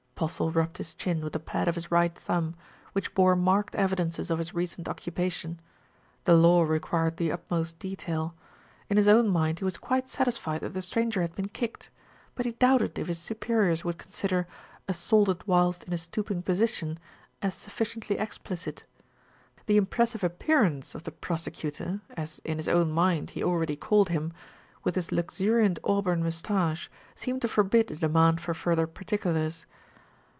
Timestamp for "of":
1.67-1.73, 4.29-4.37, 20.93-21.01